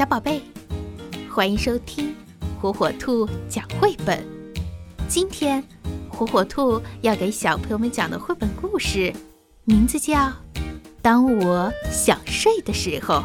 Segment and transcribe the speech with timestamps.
[0.00, 0.40] 小宝贝，
[1.30, 2.16] 欢迎收听
[2.58, 4.26] 火火兔讲绘本。
[5.06, 5.62] 今天，
[6.08, 9.12] 火火兔要给小朋友们讲的绘本故事，
[9.64, 10.16] 名字叫
[11.02, 13.16] 《当我想睡的时候》。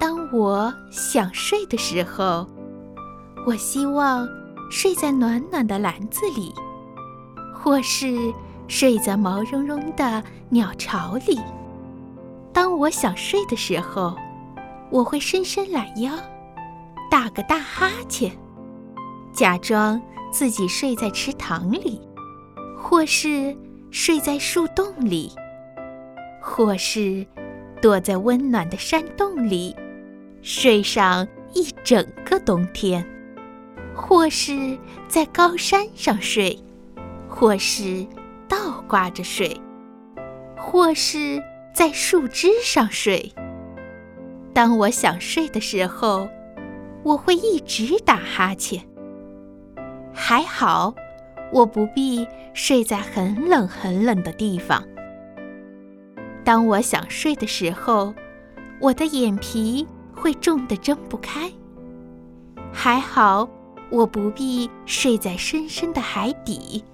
[0.00, 2.44] 当我想睡的时候，
[3.46, 4.28] 我希望
[4.68, 6.52] 睡在暖暖的篮子里，
[7.54, 8.34] 或是
[8.72, 11.38] 睡在毛茸茸的鸟巢里。
[12.54, 14.16] 当我想睡的时候，
[14.90, 16.10] 我会伸伸懒腰，
[17.10, 18.32] 打个大哈欠，
[19.30, 22.00] 假装自己睡在池塘里，
[22.74, 23.54] 或是
[23.90, 25.30] 睡在树洞里，
[26.40, 27.26] 或是
[27.82, 29.76] 躲在温暖的山洞里，
[30.40, 33.04] 睡上一整个冬天；
[33.94, 36.58] 或是在高山上睡，
[37.28, 38.06] 或是
[38.52, 39.58] 倒挂着睡，
[40.58, 41.42] 或是
[41.74, 43.32] 在树枝上睡。
[44.52, 46.28] 当我想睡的时候，
[47.02, 48.86] 我会一直打哈欠。
[50.12, 50.94] 还好，
[51.50, 54.84] 我不必睡在很冷很冷的地方。
[56.44, 58.12] 当我想睡的时候，
[58.82, 61.50] 我的眼皮会重得睁不开。
[62.70, 63.48] 还好，
[63.88, 66.84] 我不必睡在深深的海底，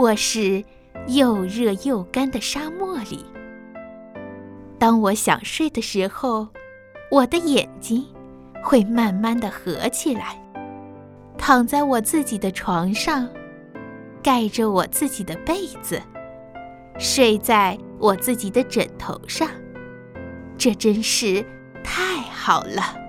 [0.00, 0.64] 或是
[1.08, 3.22] 又热又干的沙漠里。
[4.78, 6.48] 当我想睡的时候，
[7.10, 8.02] 我的眼睛
[8.64, 10.42] 会慢慢的合起来，
[11.36, 13.28] 躺在我自己的床上，
[14.22, 16.00] 盖着我自己的被子，
[16.98, 19.50] 睡在我自己的枕头上，
[20.56, 21.44] 这真是
[21.84, 22.99] 太好了。